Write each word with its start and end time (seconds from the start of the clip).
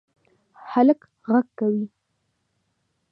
هلک 0.71 0.99
غږ 1.29 1.45
کوی 1.59 1.83